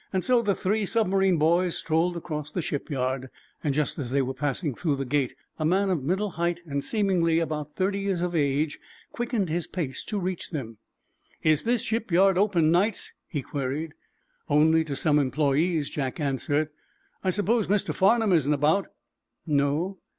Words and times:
So 0.21 0.41
the 0.41 0.55
three 0.55 0.87
submarine 0.87 1.37
boys 1.37 1.77
strolled 1.77 2.17
across 2.17 2.49
the 2.49 2.63
shipyard. 2.63 3.29
Just 3.63 3.99
as 3.99 4.09
they 4.09 4.23
were 4.23 4.33
passing 4.33 4.73
through 4.73 4.95
the 4.95 5.05
gate 5.05 5.35
a 5.59 5.63
man 5.63 5.91
of 5.91 6.01
middle 6.03 6.31
height 6.31 6.59
and 6.65 6.83
seemingly 6.83 7.37
about 7.37 7.75
thirty 7.75 7.99
years 7.99 8.23
of 8.23 8.33
age 8.35 8.79
quickened 9.11 9.47
his 9.47 9.67
pace 9.67 10.03
to 10.05 10.17
reach 10.19 10.49
them. 10.49 10.79
"Is 11.43 11.65
this 11.65 11.83
shipyard 11.83 12.35
open 12.35 12.71
nights?" 12.71 13.13
he 13.27 13.43
queried. 13.43 13.93
"Only 14.49 14.83
to 14.85 14.95
some 14.95 15.19
employees," 15.19 15.91
Jack 15.91 16.19
answered. 16.19 16.69
"I 17.23 17.29
suppose 17.29 17.67
Mr. 17.67 17.93
Farnum 17.93 18.33
isn't 18.33 18.53
about?" 18.53 18.87
"No." 19.45 19.99